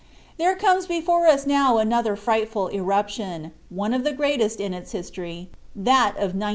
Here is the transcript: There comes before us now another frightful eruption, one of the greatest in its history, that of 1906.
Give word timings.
There 0.39 0.55
comes 0.55 0.87
before 0.87 1.27
us 1.27 1.45
now 1.45 1.77
another 1.77 2.15
frightful 2.15 2.69
eruption, 2.69 3.51
one 3.69 3.93
of 3.93 4.03
the 4.03 4.13
greatest 4.13 4.59
in 4.59 4.73
its 4.73 4.93
history, 4.93 5.51
that 5.75 6.13
of 6.15 6.33
1906. 6.33 6.49